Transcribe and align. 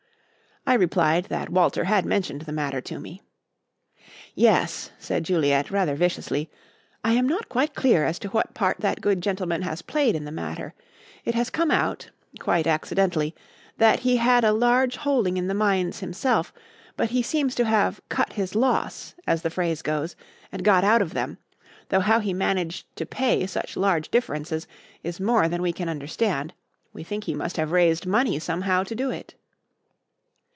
I 0.63 0.75
replied 0.75 1.25
that 1.25 1.49
Walter 1.49 1.85
had 1.85 2.05
mentioned 2.05 2.43
the 2.43 2.51
matter 2.53 2.81
to 2.81 2.99
me. 2.99 3.23
"Yes," 4.35 4.91
said 4.99 5.23
Juliet 5.25 5.71
rather 5.71 5.95
viciously; 5.95 6.51
"I 7.03 7.13
am 7.13 7.27
not 7.27 7.49
quite 7.49 7.73
clear 7.73 8.05
as 8.05 8.19
to 8.19 8.29
what 8.29 8.53
part 8.53 8.79
that 8.79 9.01
good 9.01 9.21
gentleman 9.21 9.63
has 9.63 9.81
played 9.81 10.15
in 10.15 10.23
the 10.23 10.31
matter. 10.31 10.75
It 11.25 11.33
has 11.33 11.49
come 11.49 11.71
out, 11.71 12.11
quite 12.39 12.67
accidentally, 12.67 13.33
that 13.79 14.01
he 14.01 14.17
had 14.17 14.43
a 14.43 14.53
large 14.53 14.97
holding 14.97 15.35
in 15.35 15.47
the 15.47 15.55
mines 15.55 15.99
himself, 15.99 16.53
but 16.95 17.09
he 17.09 17.23
seems 17.23 17.55
to 17.55 17.65
have 17.65 17.99
'cut 18.07 18.33
his 18.33 18.53
loss,' 18.53 19.15
as 19.25 19.41
the 19.41 19.49
phrase 19.49 19.81
goes, 19.81 20.15
and 20.51 20.63
got 20.63 20.83
out 20.83 21.01
of 21.01 21.15
them; 21.15 21.39
though 21.89 22.01
how 22.01 22.19
he 22.19 22.33
managed 22.35 22.85
to 22.97 23.05
pay 23.07 23.47
such 23.47 23.75
large 23.75 24.09
differences 24.09 24.67
is 25.01 25.19
more 25.19 25.49
than 25.49 25.63
we 25.63 25.73
can 25.73 25.89
understand. 25.89 26.53
We 26.93 27.03
think 27.03 27.23
he 27.23 27.33
must 27.33 27.57
have 27.57 27.71
raised 27.71 28.05
money 28.05 28.37
somehow 28.37 28.83
to 28.83 28.93
do 28.93 29.09
it." 29.09 29.33